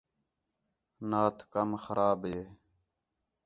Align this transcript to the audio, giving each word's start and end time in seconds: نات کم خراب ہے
نات 1.09 1.37
کم 1.53 1.69
خراب 1.83 2.19
ہے 2.31 2.41